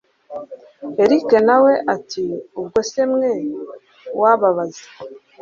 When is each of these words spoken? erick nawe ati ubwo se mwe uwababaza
erick 1.03 1.29
nawe 1.47 1.73
ati 1.95 2.25
ubwo 2.59 2.79
se 2.89 3.01
mwe 3.11 3.31
uwababaza 4.15 4.85